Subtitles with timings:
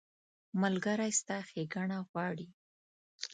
[0.61, 2.47] ملګری ستا ښېګڼه غواړي.